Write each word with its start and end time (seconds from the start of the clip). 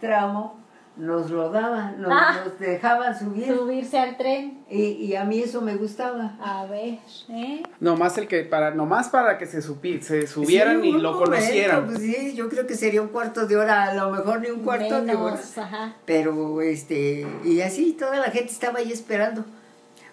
tramo 0.00 0.58
nos 0.96 1.30
lo 1.30 1.50
daban, 1.50 2.02
nos, 2.02 2.10
Ah. 2.12 2.42
nos 2.44 2.58
dejaban 2.58 3.18
subir. 3.18 3.46
Subirse 3.46 3.98
al 3.98 4.18
tren. 4.18 4.64
Y, 4.68 4.82
y 4.82 5.14
a 5.14 5.24
mí 5.24 5.40
eso 5.40 5.62
me 5.62 5.76
gustaba. 5.76 6.36
A 6.42 6.66
ver, 6.66 6.98
¿eh? 7.30 7.62
Nomás 7.78 8.18
el 8.18 8.28
que, 8.28 8.42
para, 8.42 8.72
nomás 8.72 9.08
para 9.08 9.38
que 9.38 9.46
se, 9.46 9.60
supi- 9.62 10.00
se 10.02 10.26
subieran 10.26 10.82
Sí, 10.82 10.88
y 10.88 10.92
lo 10.92 11.12
momento, 11.12 11.30
conocieran. 11.30 11.86
Pues 11.86 12.00
sí, 12.00 12.34
yo 12.34 12.50
creo 12.50 12.66
que 12.66 12.74
sería 12.74 13.00
un 13.00 13.08
cuarto 13.08 13.46
de 13.46 13.56
hora, 13.56 13.84
a 13.84 13.94
lo 13.94 14.10
mejor 14.10 14.40
ni 14.42 14.50
un 14.50 14.60
cuarto 14.60 15.00
de 15.02 15.14
hora. 15.14 15.34
Menos, 15.36 15.56
ajá. 15.58 15.94
Pero, 16.04 16.60
este, 16.60 17.26
y 17.44 17.60
así 17.62 17.92
toda 17.92 18.16
la 18.18 18.30
gente 18.30 18.52
estaba 18.52 18.80
ahí 18.80 18.92
esperando. 18.92 19.44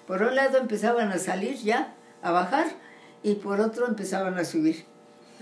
Por 0.06 0.22
un 0.22 0.36
lado 0.36 0.58
empezaban 0.58 1.12
a 1.12 1.18
salir 1.18 1.56
ya, 1.58 1.94
a 2.22 2.32
bajar, 2.32 2.68
y 3.24 3.34
por 3.36 3.60
otro 3.60 3.88
empezaban 3.88 4.38
a 4.38 4.46
subir, 4.46 4.86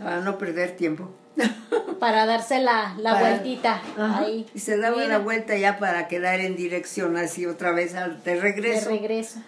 a 0.04 0.21
no 0.21 0.39
perder 0.39 0.75
tiempo. 0.75 1.12
Para 2.00 2.25
darse 2.25 2.59
la, 2.59 2.96
la 3.00 3.14
Para- 3.14 3.30
vueltita 3.30 3.82
Ajá, 3.98 4.20
ahí. 4.20 4.45
Y 4.54 4.59
se 4.59 4.77
daba 4.77 4.98
Mira, 4.98 5.07
la 5.09 5.20
vuelta 5.20 5.55
ya 5.57 5.77
para 5.80 6.08
quedar 6.08 6.40
en 6.40 6.55
dirección 6.55 7.18
así 7.18 7.45
otra 7.45 7.71
vez 7.71 7.95
al, 7.95 8.23
de 8.23 8.35
De 8.35 8.41
regreso. 8.41 8.90
regreso. 8.90 9.40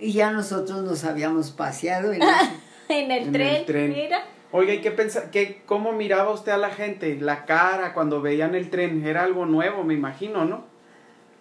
Y 0.00 0.12
ya 0.12 0.30
nosotros 0.30 0.82
nos 0.82 1.04
habíamos 1.04 1.50
paseado 1.50 2.12
en 2.12 2.22
el 2.88 3.10
En 3.10 3.32
tren, 3.32 3.56
el 3.56 3.64
tren. 3.66 3.92
mira. 3.92 4.22
Oiga, 4.50 4.72
¿y 4.72 4.80
qué 4.80 4.90
pensa, 4.90 5.30
qué, 5.30 5.60
cómo 5.66 5.92
miraba 5.92 6.30
usted 6.32 6.52
a 6.52 6.56
la 6.56 6.70
gente? 6.70 7.16
La 7.20 7.44
cara 7.44 7.92
cuando 7.92 8.22
veían 8.22 8.54
el 8.54 8.70
tren, 8.70 9.06
era 9.06 9.24
algo 9.24 9.44
nuevo, 9.44 9.84
me 9.84 9.92
imagino, 9.92 10.46
¿no? 10.46 10.64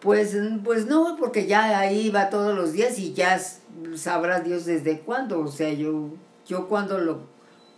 Pues, 0.01 0.37
pues 0.63 0.85
no, 0.87 1.15
porque 1.17 1.47
ya 1.47 1.79
ahí 1.79 2.07
iba 2.07 2.29
todos 2.29 2.53
los 2.55 2.73
días 2.73 2.99
y 2.99 3.13
ya 3.13 3.39
sabrá 3.95 4.41
Dios 4.41 4.65
desde 4.65 4.99
cuándo. 4.99 5.39
O 5.39 5.47
sea, 5.47 5.71
yo, 5.71 6.09
yo 6.45 6.67
cuando 6.67 6.97
lo, 6.99 7.21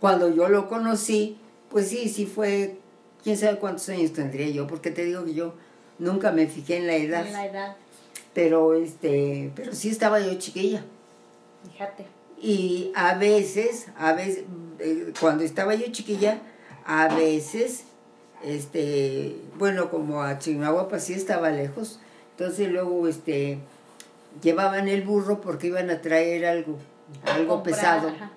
cuando 0.00 0.28
yo 0.34 0.48
lo 0.48 0.68
conocí, 0.68 1.38
pues 1.70 1.88
sí, 1.88 2.08
sí 2.08 2.26
fue, 2.26 2.76
quién 3.22 3.36
sabe 3.36 3.58
cuántos 3.58 3.88
años 3.88 4.12
tendría 4.12 4.48
yo, 4.48 4.66
porque 4.66 4.90
te 4.90 5.04
digo 5.04 5.24
que 5.24 5.34
yo 5.34 5.54
nunca 5.98 6.32
me 6.32 6.46
fijé 6.46 6.76
en 6.78 6.86
la 6.86 6.96
edad, 6.96 7.26
En 7.26 7.32
la 7.32 7.46
edad, 7.46 7.76
pero 8.34 8.74
este, 8.74 9.50
pero 9.54 9.74
sí 9.74 9.88
estaba 9.90 10.20
yo 10.20 10.34
chiquilla. 10.34 10.84
fíjate. 11.72 12.06
Y 12.42 12.90
a 12.94 13.14
veces, 13.14 13.88
a 13.98 14.14
veces, 14.14 14.44
eh, 14.78 15.12
cuando 15.20 15.44
estaba 15.44 15.74
yo 15.74 15.86
chiquilla, 15.92 16.40
a 16.86 17.14
veces, 17.14 17.84
este, 18.42 19.36
bueno, 19.58 19.90
como 19.90 20.22
a 20.22 20.38
Chihuahua 20.38 20.88
sí 20.98 21.12
estaba 21.12 21.50
lejos, 21.50 22.00
entonces 22.32 22.70
luego, 22.70 23.06
este, 23.06 23.58
llevaban 24.42 24.88
el 24.88 25.02
burro 25.02 25.42
porque 25.42 25.66
iban 25.66 25.90
a 25.90 26.00
traer 26.00 26.46
algo, 26.46 26.78
algo 27.26 27.56
Comprar, 27.56 27.76
pesado. 27.76 28.08
ajá. 28.08 28.30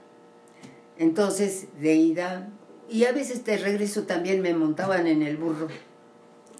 Entonces, 0.97 1.67
de 1.79 1.95
ida, 1.95 2.49
y 2.89 3.05
a 3.05 3.11
veces 3.11 3.43
de 3.45 3.57
regreso 3.57 4.03
también 4.03 4.41
me 4.41 4.53
montaban 4.53 5.07
en 5.07 5.21
el 5.23 5.37
burro, 5.37 5.67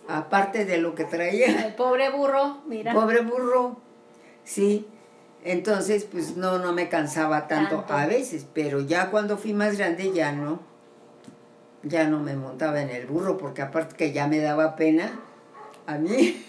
aparte 0.08 0.66
de 0.66 0.78
lo 0.78 0.96
que 0.96 1.04
traía. 1.06 1.66
El 1.68 1.76
pobre 1.76 2.10
burro, 2.10 2.62
mira. 2.68 2.94
Pobre 2.94 3.22
burro, 3.22 3.78
sí. 4.44 4.88
Entonces, 5.46 6.06
pues 6.06 6.38
no, 6.38 6.58
no 6.60 6.72
me 6.72 6.88
cansaba 6.88 7.48
tanto, 7.48 7.80
Tanto. 7.80 7.94
a 7.94 8.06
veces, 8.06 8.46
pero 8.54 8.80
ya 8.80 9.12
cuando 9.12 9.38
fui 9.38 9.54
más 9.54 9.78
grande 9.78 10.12
ya 10.14 10.32
no. 10.32 10.60
Ya 11.84 12.08
no 12.08 12.20
me 12.22 12.34
montaba 12.38 12.82
en 12.82 12.90
el 12.90 13.06
burro, 13.08 13.38
porque 13.38 13.62
aparte 13.62 13.98
que 13.98 14.14
ya 14.14 14.28
me 14.28 14.40
daba 14.40 14.78
pena 14.78 15.20
a 15.86 15.98
mí. 15.98 16.42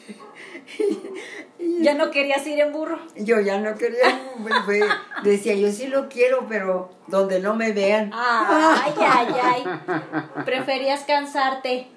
Ya 1.80 1.94
no 1.94 2.10
querías 2.10 2.46
ir 2.46 2.60
en 2.60 2.72
burro. 2.72 2.98
Yo 3.16 3.40
ya 3.40 3.58
no 3.58 3.74
quería, 3.76 4.20
fue- 4.64 4.82
decía, 5.22 5.54
yo 5.54 5.70
sí 5.72 5.86
lo 5.86 6.08
quiero, 6.08 6.46
pero 6.48 6.90
donde 7.06 7.40
no 7.40 7.54
me 7.54 7.72
vean. 7.72 8.10
Ay, 8.14 8.92
ay, 8.98 9.28
ay. 9.42 9.64
Preferías 10.44 11.04
cansarte. 11.04 11.88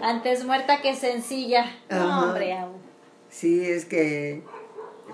Antes 0.00 0.44
muerta 0.44 0.80
que 0.80 0.94
sencilla. 0.94 1.66
No, 1.90 2.24
hombre, 2.24 2.56
au. 2.58 2.70
Sí, 3.28 3.62
es 3.64 3.84
que, 3.84 4.42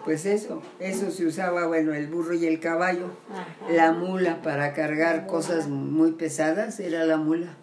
pues 0.05 0.25
eso, 0.27 0.63
eso 0.79 1.11
se 1.11 1.27
usaba, 1.27 1.67
bueno, 1.67 1.93
el 1.93 2.07
burro 2.07 2.35
y 2.35 2.47
el 2.47 2.61
caballo. 2.61 3.11
Ajá. 3.33 3.47
La 3.73 3.93
mula 3.93 4.43
para 4.43 4.73
cargar 4.75 5.27
cosas 5.27 5.67
muy 5.69 6.13
pesadas 6.13 6.79
era 6.81 7.05
la 7.05 7.17
mula. 7.17 7.55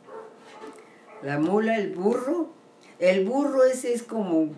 La 1.21 1.39
mula, 1.39 1.77
el 1.77 1.93
burro. 1.95 2.49
El 2.99 3.25
burro 3.25 3.63
ese 3.63 3.93
es 3.93 4.03
como, 4.03 4.49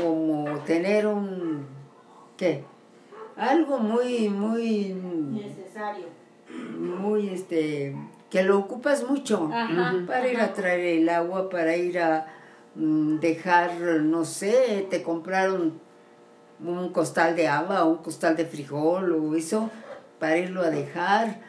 como 0.00 0.58
tener 0.60 1.06
un, 1.06 1.66
¿qué? 2.36 2.64
Algo 3.36 3.78
muy, 3.78 4.28
muy, 4.28 4.94
Necesario. 4.94 6.06
muy, 6.76 7.28
este, 7.28 7.94
que 8.30 8.42
lo 8.42 8.58
ocupas 8.58 9.08
mucho. 9.08 9.48
Ajá. 9.52 9.94
Para 10.06 10.28
ir 10.28 10.40
a 10.40 10.52
traer 10.52 10.80
el 10.80 11.08
agua, 11.08 11.48
para 11.48 11.76
ir 11.76 11.98
a 12.00 12.26
mm, 12.74 13.18
dejar, 13.18 13.80
no 13.80 14.24
sé, 14.24 14.86
te 14.90 15.02
compraron 15.02 15.80
un 16.64 16.88
costal 16.90 17.36
de 17.36 17.48
agua, 17.48 17.84
un 17.84 17.98
costal 17.98 18.36
de 18.36 18.44
frijol 18.44 19.12
o 19.12 19.34
eso, 19.34 19.70
para 20.18 20.38
irlo 20.38 20.62
a 20.62 20.70
dejar, 20.70 21.40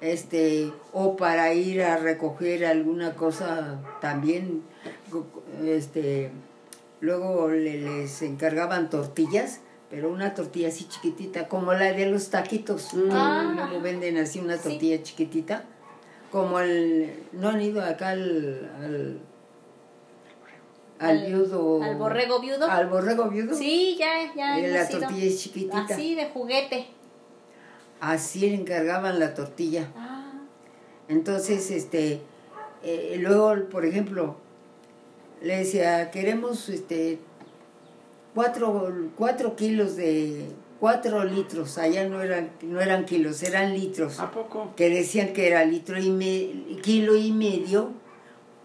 este, 0.00 0.70
o 0.92 1.16
para 1.16 1.52
ir 1.54 1.82
a 1.82 1.96
recoger 1.96 2.66
alguna 2.66 3.14
cosa 3.14 3.80
también, 4.00 4.62
este, 5.64 6.30
luego 7.00 7.48
le- 7.48 7.80
les 7.80 8.22
encargaban 8.22 8.90
tortillas, 8.90 9.60
pero 9.90 10.10
una 10.10 10.34
tortilla 10.34 10.68
así 10.68 10.86
chiquitita, 10.88 11.48
como 11.48 11.72
la 11.72 11.92
de 11.92 12.06
los 12.06 12.30
taquitos, 12.30 12.88
que 12.92 13.08
Ah. 13.10 13.52
luego 13.54 13.80
venden 13.82 14.16
así 14.18 14.38
una 14.38 14.56
Sí. 14.56 14.68
tortilla 14.70 15.02
chiquitita, 15.02 15.64
como 16.32 16.60
el, 16.60 17.12
no 17.32 17.48
han 17.48 17.60
ido 17.62 17.82
acá 17.82 18.10
al, 18.10 18.70
al, 18.82 19.18
al 20.98 21.08
Al- 21.10 21.26
viudo. 21.26 21.82
al 21.82 21.96
borrego 21.96 22.40
viudo. 22.40 22.66
Al 22.70 22.88
borrego 22.88 23.28
viudo. 23.30 23.54
Sí, 23.54 23.96
ya, 23.98 24.34
ya. 24.34 24.58
Hemos 24.58 24.72
la 24.72 24.88
tortilla 24.88 25.24
es 25.24 25.40
chiquitita. 25.40 25.86
Así, 25.88 26.14
de 26.14 26.26
juguete. 26.26 26.88
Así 28.00 28.40
le 28.50 28.54
encargaban 28.54 29.18
la 29.18 29.34
tortilla. 29.34 29.88
Ah, 29.96 30.14
Entonces, 31.08 31.70
este, 31.70 32.20
eh, 32.82 33.16
luego, 33.20 33.54
por 33.70 33.86
ejemplo, 33.86 34.36
le 35.42 35.58
decía, 35.58 36.10
queremos 36.10 36.68
este, 36.68 37.18
cuatro, 38.34 38.92
cuatro 39.16 39.56
kilos 39.56 39.96
de, 39.96 40.46
cuatro 40.80 41.24
litros, 41.24 41.78
allá 41.78 42.08
no 42.08 42.22
eran, 42.22 42.50
no 42.62 42.80
eran 42.80 43.04
kilos, 43.04 43.42
eran 43.42 43.74
litros, 43.74 44.20
¿A 44.20 44.30
poco? 44.30 44.72
que 44.76 44.88
decían 44.90 45.32
que 45.32 45.48
era 45.48 45.64
litro 45.64 45.98
y 45.98 46.10
me- 46.10 46.80
kilo 46.82 47.16
y 47.16 47.32
medio, 47.32 47.90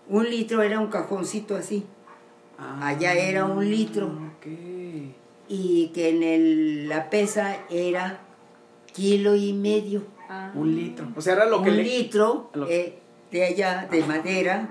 un 0.10 0.30
litro 0.30 0.62
era 0.62 0.80
un 0.80 0.88
cajoncito 0.88 1.56
así, 1.56 1.84
Allá 2.82 3.14
era 3.14 3.46
un 3.46 3.70
litro. 3.70 4.06
Ok. 4.38 4.48
y 5.50 5.88
que 5.94 6.10
en 6.10 6.24
el, 6.24 6.88
la 6.88 7.10
pesa 7.10 7.58
era 7.70 8.22
kilo 8.94 9.36
y 9.36 9.52
medio. 9.54 10.04
ah. 10.30 10.52
Un 10.56 10.74
litro. 10.76 11.08
O 11.16 11.22
sea, 11.22 11.34
era 11.34 11.46
lo 11.46 11.62
que 11.62 11.72
un 11.72 11.78
litro 11.78 12.52
eh, 12.70 13.00
de 13.32 13.44
allá, 13.46 13.88
de 13.92 14.04
madera, 14.04 14.70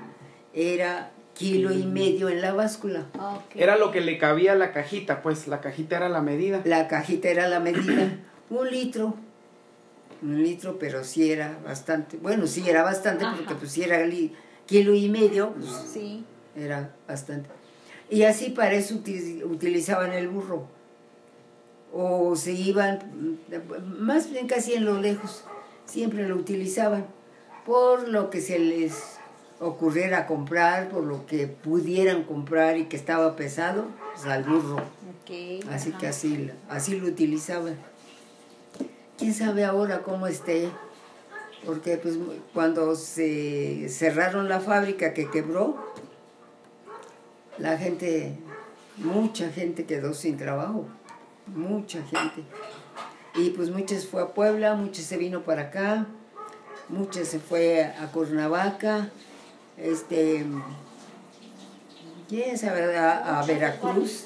era 0.54 1.12
kilo 1.42 1.72
y 1.72 1.84
medio 1.84 2.28
en 2.28 2.40
la 2.40 2.52
báscula. 2.52 3.06
Era 3.54 3.76
lo 3.76 3.90
que 3.90 4.00
le 4.00 4.18
cabía 4.18 4.52
a 4.52 4.54
la 4.56 4.72
cajita, 4.72 5.22
pues 5.22 5.48
la 5.48 5.60
cajita 5.60 5.96
era 5.96 6.08
la 6.08 6.20
medida. 6.22 6.62
La 6.64 6.88
cajita 6.88 7.28
era 7.28 7.48
la 7.48 7.60
medida, 7.60 8.10
un 8.50 8.70
litro. 8.70 9.14
Un 10.22 10.42
litro, 10.42 10.78
pero 10.78 11.02
sí 11.02 11.32
era 11.32 11.58
bastante. 11.64 12.16
Bueno, 12.16 12.46
sí 12.46 12.62
era 12.68 12.82
bastante, 12.84 13.24
Ajá. 13.24 13.36
porque 13.36 13.54
pues 13.56 13.72
si 13.72 13.82
era 13.82 13.98
kilo 14.66 14.94
y 14.94 15.08
medio, 15.08 15.52
pues 15.54 15.66
Sí. 15.92 16.24
era 16.56 16.94
bastante. 17.08 17.48
Y 18.08 18.22
así 18.22 18.50
para 18.50 18.72
eso 18.74 18.94
uti- 18.94 19.42
utilizaban 19.44 20.12
el 20.12 20.28
burro. 20.28 20.68
O 21.92 22.36
se 22.36 22.52
iban, 22.52 23.38
más 23.98 24.30
bien 24.30 24.46
casi 24.46 24.74
en 24.74 24.84
lo 24.84 25.00
lejos, 25.00 25.44
siempre 25.84 26.26
lo 26.28 26.36
utilizaban 26.36 27.06
por 27.66 28.08
lo 28.08 28.30
que 28.30 28.40
se 28.40 28.58
les 28.58 29.18
ocurriera 29.62 30.26
comprar, 30.26 30.88
por 30.88 31.04
lo 31.04 31.24
que 31.26 31.46
pudieran 31.46 32.24
comprar 32.24 32.76
y 32.76 32.86
que 32.86 32.96
estaba 32.96 33.36
pesado, 33.36 33.86
pues 34.14 34.26
al 34.26 34.44
burro. 34.44 34.82
Así 35.70 35.90
ajá. 35.90 35.98
que 35.98 36.06
así, 36.08 36.50
así 36.68 37.00
lo 37.00 37.06
utilizaban. 37.06 37.76
¿Quién 39.16 39.32
sabe 39.32 39.64
ahora 39.64 40.02
cómo 40.02 40.26
esté? 40.26 40.68
Porque 41.64 41.96
pues 41.96 42.18
cuando 42.52 42.96
se 42.96 43.88
cerraron 43.88 44.48
la 44.48 44.60
fábrica 44.60 45.14
que 45.14 45.30
quebró, 45.30 45.92
la 47.58 47.78
gente, 47.78 48.36
mucha 48.96 49.50
gente 49.50 49.86
quedó 49.86 50.12
sin 50.12 50.36
trabajo, 50.36 50.86
mucha 51.46 52.02
gente. 52.02 52.42
Y 53.36 53.50
pues 53.50 53.70
muchas 53.70 54.06
fue 54.06 54.22
a 54.22 54.34
Puebla, 54.34 54.74
muchas 54.74 55.04
se 55.04 55.16
vino 55.16 55.42
para 55.44 55.62
acá, 55.62 56.06
muchas 56.88 57.28
se 57.28 57.38
fue 57.38 57.84
a 57.84 58.08
Cuernavaca, 58.12 59.10
este, 59.82 60.44
quién 62.28 62.56
sabe, 62.58 62.96
a, 62.96 63.40
a 63.40 63.44
Veracruz. 63.46 64.24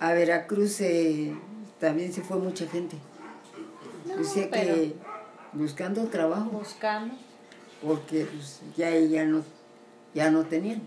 A 0.00 0.12
Veracruz 0.12 0.80
eh, 0.80 1.34
también 1.80 2.12
se 2.12 2.22
fue 2.22 2.36
mucha 2.38 2.66
gente. 2.68 2.96
No, 4.06 4.20
o 4.20 4.24
sea 4.24 4.48
pero 4.50 4.74
que 4.74 4.94
buscando 5.52 6.04
trabajo, 6.08 6.44
buscando. 6.50 7.14
porque 7.82 8.24
pues, 8.26 8.60
ya 8.76 8.90
ella 8.90 9.24
no, 9.24 9.42
ya 10.14 10.30
no 10.30 10.44
tenían. 10.44 10.82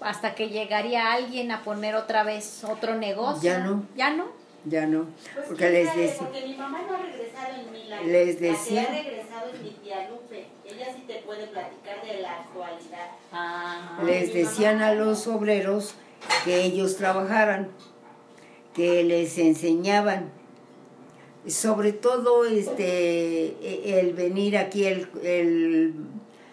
Hasta 0.00 0.34
que 0.34 0.48
llegaría 0.48 1.12
alguien 1.12 1.50
a 1.52 1.62
poner 1.62 1.94
otra 1.94 2.22
vez 2.22 2.64
otro 2.64 2.94
negocio. 2.96 3.42
Ya 3.42 3.58
no. 3.60 3.84
¿Ya 3.96 4.10
no? 4.14 4.26
Ya 4.64 4.86
no. 4.86 5.06
Pues, 5.34 5.46
Porque 5.48 5.70
les 5.70 5.94
decía, 5.96 6.18
Porque 6.26 6.46
mi 6.46 6.54
mamá 6.56 6.80
no 6.86 6.94
ha 6.96 7.02
regresado 7.02 7.54
en 7.60 7.72
mil 7.72 7.92
años. 7.92 8.06
Les 8.06 8.34
La 8.34 8.40
que 8.40 8.48
decía- 8.50 8.82
ha 8.82 8.92
regresado 9.02 9.50
es 9.54 9.60
mi 9.62 9.70
tía 9.70 10.08
Lupe. 10.10 10.46
Ella 10.72 10.86
sí 10.94 11.04
te 11.06 11.16
puede 11.22 11.46
platicar 11.48 12.04
de 12.04 12.20
la 12.20 12.40
actualidad. 12.40 13.10
Ah. 13.32 14.00
les 14.04 14.32
decían 14.32 14.82
a 14.82 14.94
los 14.94 15.26
obreros 15.26 15.94
que 16.44 16.62
ellos 16.64 16.96
trabajaran, 16.96 17.68
que 18.74 19.02
les 19.04 19.36
enseñaban, 19.38 20.30
sobre 21.48 21.92
todo 21.92 22.44
este 22.44 23.46
e- 23.62 24.00
el 24.00 24.12
venir 24.14 24.56
aquí, 24.58 24.84
el, 24.86 25.08
el 25.22 25.94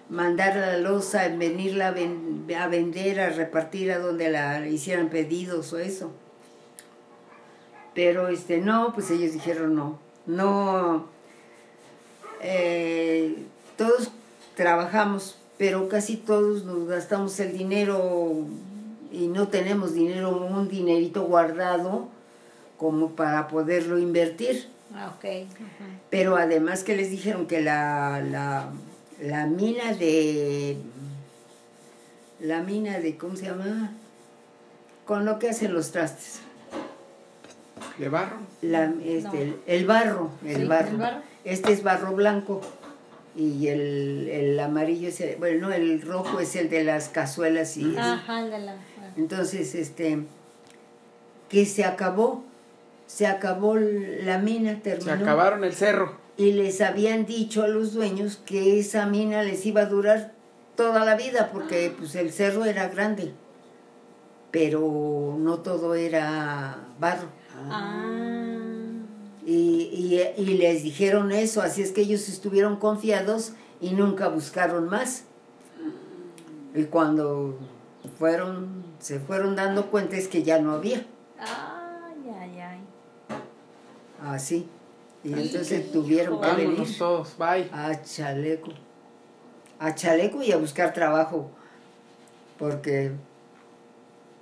mandar 0.10 0.56
la 0.56 0.78
losa, 0.78 1.26
el 1.26 1.38
venirla 1.38 1.90
a, 1.90 1.92
ven- 1.92 2.48
a 2.58 2.68
vender, 2.68 3.20
a 3.20 3.30
repartir 3.30 3.92
a 3.92 4.00
donde 4.00 4.30
la 4.30 4.66
hicieran 4.68 5.10
pedidos 5.10 5.74
o 5.74 5.80
eso. 5.80 6.12
Pero 7.94 8.28
este 8.30 8.60
no, 8.60 8.94
pues 8.94 9.10
ellos 9.12 9.34
dijeron 9.34 9.76
no, 9.76 10.00
no. 10.28 11.08
eh, 12.42 13.36
todos 13.78 14.10
trabajamos, 14.56 15.38
pero 15.58 15.88
casi 15.90 16.18
todos 16.18 16.64
nos 16.66 16.88
gastamos 16.88 17.40
el 17.40 17.58
dinero 17.58 18.46
y 19.12 19.28
no 19.28 19.48
tenemos 19.48 19.94
dinero, 19.94 20.38
un 20.38 20.68
dinerito 20.68 21.24
guardado 21.24 22.08
como 22.78 23.12
para 23.12 23.48
poderlo 23.48 23.98
invertir. 23.98 24.68
Ah, 24.94 25.14
ok. 25.18 25.24
Ujú. 25.52 25.90
Pero 26.10 26.38
además 26.38 26.84
que 26.84 26.96
les 26.96 27.10
dijeron 27.12 27.46
que 27.48 27.62
la, 27.62 28.22
la, 28.22 28.70
la 29.22 29.46
mina 29.46 29.94
de... 29.94 30.78
La 32.40 32.62
mina 32.62 33.00
de, 33.00 33.18
¿cómo 33.18 33.36
se 33.36 33.46
llama? 33.48 33.92
Con 35.06 35.26
lo 35.26 35.40
que 35.40 35.50
hacen 35.50 35.74
los 35.74 35.92
trastes. 35.92 36.40
¿De 37.98 38.10
barro? 38.10 38.38
La, 38.62 38.94
este, 39.04 39.24
No. 39.24 39.34
el, 39.34 39.60
el 39.66 39.86
barro, 39.88 40.30
el, 40.46 40.56
Sí, 40.58 40.64
barro. 40.66 40.88
el 40.90 40.98
barro. 40.98 41.22
Este 41.44 41.74
es 41.74 41.82
barro 41.82 42.12
blanco 42.14 42.62
y 43.38 43.68
el, 43.68 44.28
el 44.32 44.60
amarillo 44.60 45.10
es 45.10 45.22
el, 45.22 45.36
bueno, 45.36 45.68
no, 45.68 45.74
el 45.74 46.02
rojo 46.02 46.40
es 46.40 46.56
el 46.56 46.70
de 46.70 46.84
las 46.84 47.10
cazuelas 47.10 47.78
y. 47.78 47.96
Ajá, 47.96 48.44
entonces 49.16 49.76
este 49.76 50.24
que 51.48 51.66
se 51.66 51.86
acabó, 51.86 52.44
se 53.06 53.28
acabó 53.28 53.76
la 53.76 54.40
mina, 54.40 54.74
Se 54.76 54.82
terminó 54.82 55.14
acabaron 55.14 55.64
el 55.64 55.74
cerro. 55.74 56.18
y 56.36 56.54
les 56.54 56.82
habían 56.82 57.26
dicho 57.26 57.64
a 57.64 57.68
los 57.68 57.94
dueños 57.94 58.38
que 58.44 58.80
esa 58.80 59.06
mina 59.06 59.44
les 59.44 59.66
iba 59.66 59.82
a 59.82 59.86
durar 59.86 60.34
toda 60.76 61.06
la 61.06 61.16
vida 61.16 61.50
porque 61.54 61.94
pues 61.98 62.16
el 62.16 62.32
cerro 62.32 62.66
era 62.66 62.90
grande, 62.90 63.34
pero 64.52 65.36
no 65.38 65.60
todo 65.60 65.94
era 65.96 66.78
barro. 67.00 67.28
Ah. 67.70 68.37
Y, 69.48 69.54
y, 69.94 70.42
y 70.42 70.58
les 70.58 70.84
dijeron 70.84 71.32
eso, 71.32 71.62
así 71.62 71.82
es 71.82 71.94
que 71.94 72.02
ellos 72.02 72.28
estuvieron 72.28 72.76
confiados 72.76 73.54
y 73.80 73.92
nunca 73.92 74.28
buscaron 74.28 74.90
más. 74.90 75.24
Y 76.76 76.84
cuando 76.84 77.58
fueron, 78.20 78.84
se 79.00 79.22
fueron 79.22 79.56
dando 79.56 79.90
cuenta 79.90 80.18
es 80.18 80.28
que 80.28 80.44
ya 80.44 80.60
no 80.60 80.74
había. 80.74 81.06
Ay, 81.40 82.30
ay, 82.42 82.60
ay. 82.60 82.80
Así. 84.22 84.68
Y 85.24 85.34
Ay, 85.34 85.48
entonces 85.48 85.94
tuvieron 85.94 86.42
que 86.42 86.48
Vámonos 86.48 86.76
venir 86.76 86.98
todos, 86.98 87.38
bye. 87.38 87.70
a 87.72 88.02
Chaleco. 88.04 88.72
A 89.80 89.96
Chaleco 89.96 90.44
y 90.44 90.52
a 90.52 90.58
buscar 90.58 90.92
trabajo. 90.92 91.50
Porque, 92.60 93.12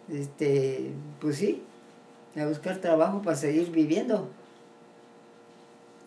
este, 0.09 0.93
pues 1.21 1.35
sí, 1.37 1.61
a 2.35 2.47
buscar 2.47 2.77
trabajo 2.77 3.21
para 3.21 3.35
seguir 3.35 3.69
viviendo. 3.69 4.29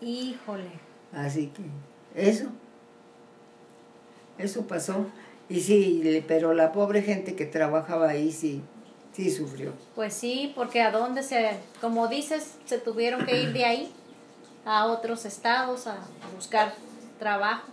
Híjole. 0.01 0.71
Así 1.13 1.49
que 1.49 1.63
eso, 2.29 2.47
eso 4.39 4.67
pasó. 4.67 5.07
Y 5.49 5.61
sí, 5.61 6.01
le- 6.05 6.23
pero 6.23 6.53
la 6.55 6.73
pobre 6.73 7.03
gente 7.03 7.35
que 7.35 7.47
trabajaba 7.47 8.11
ahí 8.11 8.31
sí, 8.33 8.63
sí 9.13 9.31
sufrió. 9.31 9.73
Pues 9.95 10.15
sí, 10.15 10.53
porque 10.55 10.83
a 10.83 10.91
dónde 10.91 11.23
se, 11.23 11.51
como 11.81 12.09
dices, 12.09 12.55
se 12.67 12.79
tuvieron 12.79 13.25
que 13.25 13.43
ir 13.43 13.53
de 13.53 13.65
ahí 13.65 13.93
a 14.65 14.87
otros 14.87 15.25
estados 15.25 15.87
a 15.87 15.97
buscar 16.35 16.75
trabajo. 17.19 17.67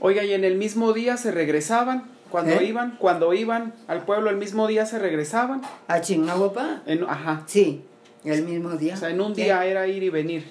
Oiga, 0.00 0.22
y 0.24 0.32
en 0.32 0.44
el 0.44 0.56
mismo 0.56 0.92
día 0.92 1.16
se 1.16 1.30
regresaban. 1.32 2.04
Cuando 2.30 2.52
¿Eh? 2.52 2.64
iban, 2.64 2.96
cuando 2.98 3.32
iban 3.34 3.72
al 3.86 4.04
pueblo 4.04 4.30
el 4.30 4.36
mismo 4.36 4.66
día 4.66 4.84
se 4.86 4.98
regresaban. 4.98 5.62
¿A 5.88 6.00
Chignahuapa? 6.00 6.82
En, 6.86 7.04
ajá. 7.04 7.44
Sí, 7.46 7.84
el 8.32 8.42
mismo 8.44 8.70
día. 8.70 8.94
O 8.94 8.96
sea, 8.96 9.10
en 9.10 9.20
un 9.20 9.34
¿Qué? 9.34 9.44
día 9.44 9.64
era 9.64 9.86
ir 9.86 10.02
y 10.02 10.10
venir. 10.10 10.50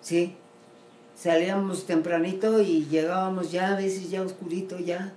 Sí, 0.00 0.36
salíamos 1.16 1.86
tempranito 1.86 2.60
y 2.60 2.86
llegábamos 2.86 3.50
ya 3.50 3.72
a 3.72 3.76
veces 3.76 4.10
ya 4.10 4.22
oscurito, 4.22 4.78
ya 4.78 5.12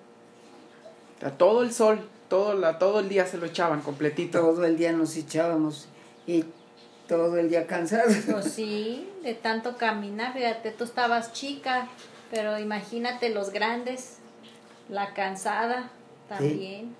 O 1.18 1.20
sea, 1.20 1.32
todo 1.38 1.64
el 1.64 1.74
sol, 1.74 2.00
todo, 2.30 2.54
la, 2.54 2.80
todo 2.80 3.00
el 3.00 3.10
día 3.10 3.26
se 3.26 3.38
lo 3.38 3.46
echaban 3.46 3.82
completito. 3.82 4.40
todo 4.40 4.66
el 4.66 4.78
día 4.78 4.92
nos 4.94 5.16
echábamos 5.18 5.88
y 6.26 6.46
todo 7.08 7.38
el 7.38 7.50
día 7.50 7.68
cansados. 7.68 8.16
Pues 8.32 8.54
sí, 8.54 9.10
de 9.24 9.34
tanto 9.34 9.78
caminar, 9.78 10.34
fíjate, 10.34 10.72
tú 10.72 10.84
estabas 10.84 11.34
chica, 11.34 11.88
pero 12.32 12.60
imagínate 12.60 13.30
los 13.30 13.52
grandes, 13.52 14.18
la 14.90 15.14
cansada 15.14 15.90
también. 16.30 16.96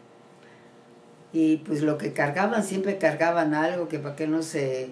Y 1.40 1.58
pues 1.58 1.84
lo 1.84 2.00
que 2.00 2.14
cargaban, 2.14 2.64
siempre 2.64 2.98
cargaban 2.98 3.54
algo 3.54 3.88
que 3.88 4.00
para 4.00 4.16
que 4.16 4.26
no 4.26 4.42
se, 4.42 4.90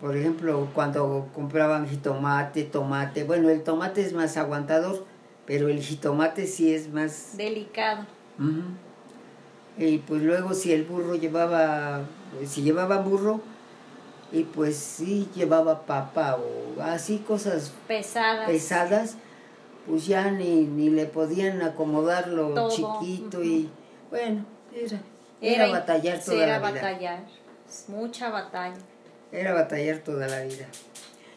por 0.00 0.16
ejemplo, 0.16 0.70
cuando 0.72 1.28
compraban 1.34 1.86
jitomate, 1.86 2.62
tomate, 2.62 3.24
bueno, 3.24 3.50
el 3.50 3.62
tomate 3.62 4.00
es 4.00 4.14
más 4.14 4.38
aguantador, 4.38 5.04
pero 5.44 5.68
el 5.68 5.82
jitomate 5.82 6.46
sí 6.46 6.74
es 6.74 6.90
más... 6.90 7.36
Delicado. 7.36 8.06
Y 9.76 9.98
pues 9.98 10.22
luego 10.22 10.54
si 10.54 10.72
el 10.72 10.84
burro 10.84 11.16
llevaba, 11.16 12.04
si 12.46 12.62
llevaba 12.62 13.02
burro, 13.02 13.42
y 14.32 14.44
pues 14.44 14.76
sí 14.76 15.28
llevaba 15.34 15.84
papa 15.84 16.38
o 16.38 16.80
así 16.80 17.18
cosas 17.18 17.74
Pesadas. 17.86 18.46
pesadas, 18.46 19.16
pues 19.86 20.06
ya 20.06 20.30
ni, 20.30 20.64
ni 20.64 20.88
le 20.88 21.04
podían 21.04 21.60
acomodar 21.60 22.28
lo 22.28 22.54
Todo, 22.54 22.70
chiquito 22.70 23.44
y 23.44 23.68
bueno, 24.08 24.46
era, 24.74 24.98
era, 25.46 25.68
batallar 25.68 26.18
toda 26.22 26.44
era 26.44 26.58
la 26.58 26.70
vida. 26.70 26.82
batallar. 26.82 27.24
Es 27.68 27.88
Mucha 27.88 28.30
batalla. 28.30 28.76
Era 29.32 29.52
batallar 29.52 29.98
toda 29.98 30.28
la 30.28 30.42
vida. 30.42 30.66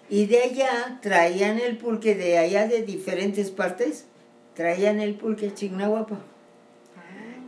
Y 0.09 0.27
de 0.27 0.43
allá 0.43 0.99
traían 1.01 1.59
el 1.59 1.77
pulque, 1.77 2.15
de 2.15 2.37
allá 2.37 2.67
de 2.67 2.83
diferentes 2.83 3.51
partes, 3.51 4.05
traían 4.53 4.99
el 4.99 5.15
pulque 5.15 5.53
Chignahuapa. 5.53 6.19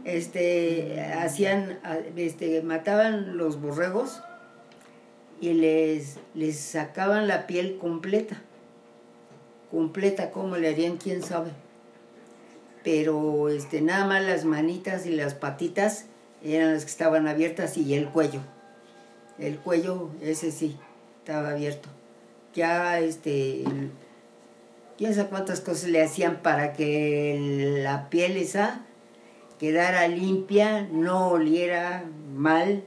Este, 0.03 1.01
hacían, 1.01 1.79
este, 2.15 2.61
mataban 2.61 3.37
los 3.37 3.61
borregos 3.61 4.21
y 5.39 5.53
les, 5.53 6.17
les 6.33 6.57
sacaban 6.57 7.27
la 7.27 7.47
piel 7.47 7.77
completa. 7.77 8.41
Completa, 9.71 10.31
¿cómo 10.31 10.57
le 10.57 10.69
harían? 10.69 10.97
¿Quién 10.97 11.21
sabe? 11.21 11.51
Pero 12.83 13.49
este, 13.49 13.81
nada 13.81 14.05
más 14.05 14.23
las 14.23 14.45
manitas 14.45 15.05
y 15.05 15.11
las 15.11 15.33
patitas 15.33 16.05
eran 16.43 16.73
las 16.73 16.83
que 16.83 16.91
estaban 16.91 17.27
abiertas 17.27 17.77
y 17.77 17.93
el 17.93 18.09
cuello. 18.09 18.41
El 19.37 19.57
cuello, 19.59 20.09
ese 20.21 20.51
sí, 20.51 20.77
estaba 21.19 21.51
abierto. 21.51 21.89
Ya, 22.53 22.99
este, 22.99 23.63
quién 24.97 25.13
sabe 25.13 25.29
cuántas 25.29 25.61
cosas 25.61 25.89
le 25.89 26.01
hacían 26.01 26.41
para 26.41 26.73
que 26.73 27.79
la 27.83 28.09
piel 28.09 28.37
esa 28.37 28.81
quedara 29.59 30.07
limpia, 30.07 30.87
no 30.91 31.29
oliera 31.29 32.05
mal. 32.33 32.83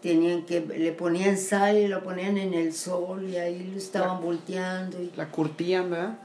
Tenían 0.00 0.46
que, 0.46 0.60
le 0.60 0.92
ponían 0.92 1.36
sal 1.36 1.76
y 1.76 1.88
lo 1.88 2.04
ponían 2.04 2.38
en 2.38 2.54
el 2.54 2.72
sol 2.72 3.28
y 3.28 3.36
ahí 3.36 3.70
lo 3.72 3.78
estaban 3.78 4.22
volteando 4.22 5.02
y 5.02 5.10
La 5.16 5.28
curtían, 5.28 5.90
¿verdad? 5.90 6.18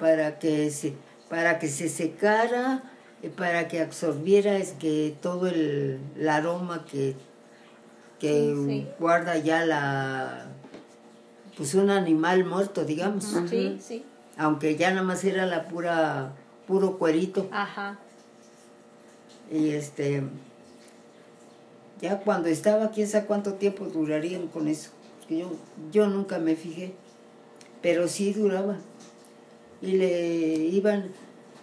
para 0.00 0.38
que 0.38 0.70
se, 0.70 0.94
para 1.28 1.58
que 1.58 1.68
se 1.68 1.88
secara, 1.90 2.82
para 3.28 3.68
que 3.68 3.80
absorbiera 3.80 4.56
es 4.56 4.72
que 4.72 5.14
todo 5.20 5.46
el, 5.46 5.98
el 6.16 6.28
aroma 6.28 6.84
que, 6.86 7.14
que 8.18 8.54
Sí, 8.56 8.64
sí. 8.66 8.86
guarda 8.98 9.36
ya 9.38 9.64
la 9.64 10.46
pues 11.56 11.74
un 11.74 11.90
animal 11.90 12.44
muerto, 12.44 12.84
digamos. 12.84 13.24
Sí, 13.50 13.78
sí. 13.82 14.04
Aunque 14.38 14.76
ya 14.76 14.90
nada 14.90 15.02
más 15.02 15.22
era 15.24 15.44
la 15.44 15.68
pura 15.68 16.32
puro 16.66 16.96
cuerito. 16.98 17.48
Ajá. 17.52 17.98
Y 19.52 19.70
este 19.70 20.22
ya 22.00 22.20
cuando 22.20 22.48
estaba, 22.48 22.90
quién 22.92 23.06
sabe 23.08 23.26
cuánto 23.26 23.54
tiempo 23.54 23.84
durarían 23.84 24.46
con 24.48 24.68
eso. 24.68 24.90
Yo, 25.28 25.52
yo 25.92 26.06
nunca 26.06 26.38
me 26.38 26.56
fijé. 26.56 26.94
Pero 27.82 28.08
sí 28.08 28.32
duraba. 28.32 28.78
Y 29.82 29.92
le 29.92 30.56
iban, 30.56 31.10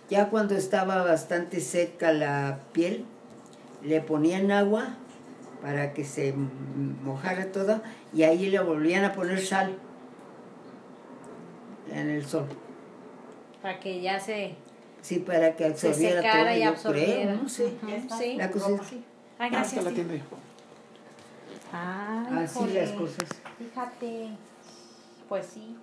Ya 0.09 0.29
cuando 0.29 0.55
estaba 0.55 1.03
bastante 1.03 1.59
seca 1.59 2.11
la 2.13 2.59
piel, 2.71 3.05
le 3.83 3.99
ponían 4.01 4.51
agua 4.51 4.95
para 5.61 5.93
que 5.93 6.05
se 6.05 6.33
mojara 6.33 7.51
todo 7.51 7.81
y 8.13 8.23
ahí 8.23 8.49
le 8.49 8.59
volvían 8.59 9.03
a 9.03 9.13
poner 9.13 9.39
sal 9.41 9.75
en 11.91 12.09
el 12.09 12.25
sol. 12.25 12.45
Para 13.61 13.79
que 13.79 14.01
ya 14.01 14.19
se, 14.19 14.55
Sí, 15.01 15.19
para 15.19 15.55
que 15.55 15.63
se 15.65 15.69
absorbiera 15.87 16.21
secara 16.21 16.43
todo, 16.49 16.57
y 16.57 16.63
yo 16.63 16.69
absorbiera. 16.69 17.13
creo, 17.23 17.35
no 17.35 17.49
sí. 17.49 17.77
La 18.37 18.51
cosa 18.51 18.71
es- 18.71 18.81
Sí. 18.87 19.03
Ah, 19.39 19.43
Ay, 19.43 19.49
gracias. 19.51 19.83
te 19.85 19.89
la 19.91 19.95
sí. 19.95 20.21
Ay, 21.71 22.43
Así 22.43 22.67
las 22.73 22.91
cosas. 22.91 23.29
Fíjate. 23.59 24.29
Pues 25.29 25.45
sí. 25.45 25.75